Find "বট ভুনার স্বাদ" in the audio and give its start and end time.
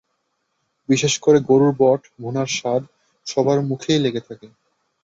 1.79-2.81